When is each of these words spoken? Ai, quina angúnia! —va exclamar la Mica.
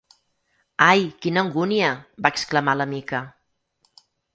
Ai, 0.85 1.03
quina 1.25 1.43
angúnia! 1.43 1.93
—va 2.15 2.35
exclamar 2.39 2.79
la 2.83 2.93
Mica. 2.97 3.27